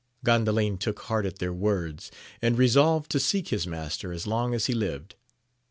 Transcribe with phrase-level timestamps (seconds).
[0.25, 2.09] Gandalin took heart at their words,
[2.41, 5.13] and resolved to seek his master as long as he lived.